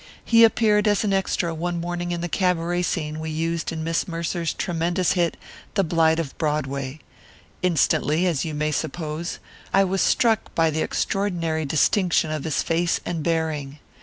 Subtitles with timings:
[0.25, 4.07] He appeared as an extra one morning in the cabaret scene we used in Miss
[4.07, 5.37] Mercer's tremendous hit,
[5.75, 7.01] The Blight of Broadway.
[7.61, 9.37] Instantly, as you may suppose,
[9.71, 13.77] I was struck by the extraordinary distinction of his face and bearing.